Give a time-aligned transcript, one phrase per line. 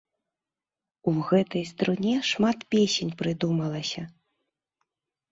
[1.09, 4.03] У гэтай струне шмат песень прыдумалася.